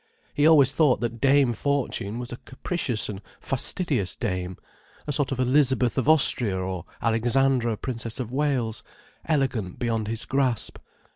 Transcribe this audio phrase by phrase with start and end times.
[0.33, 4.57] He always thought that Dame Fortune was a capricious and fastidious dame,
[5.05, 8.81] a sort of Elizabeth of Austria or Alexandra, Princess of Wales,
[9.27, 10.79] elegant beyond his grasp.